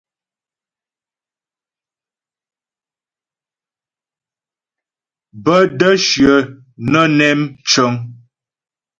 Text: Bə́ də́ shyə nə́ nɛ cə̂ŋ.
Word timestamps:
Bə́ 5.43 5.59
də́ 5.79 5.93
shyə 6.07 6.33
nə́ 6.91 7.05
nɛ 7.17 7.29
cə̂ŋ. 7.69 7.93